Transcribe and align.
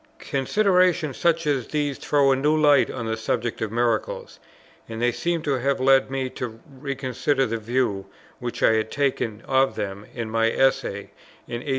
Considerations 0.17 1.15
such 1.15 1.45
as 1.45 1.67
these 1.67 1.99
throw 1.99 2.31
a 2.31 2.35
new 2.35 2.57
light 2.59 2.89
on 2.89 3.05
the 3.05 3.15
subject 3.15 3.61
of 3.61 3.71
Miracles, 3.71 4.39
and 4.89 4.99
they 4.99 5.11
seem 5.11 5.43
to 5.43 5.59
have 5.59 5.79
led 5.79 6.09
me 6.09 6.27
to 6.27 6.59
reconsider 6.79 7.45
the 7.45 7.59
view 7.59 8.07
which 8.39 8.63
I 8.63 8.73
had 8.73 8.89
taken 8.89 9.43
of 9.47 9.75
them 9.75 10.07
in 10.15 10.27
my 10.27 10.47
Essay 10.49 11.11
in 11.47 11.61
1825 11.61 11.63
6. 11.65 11.65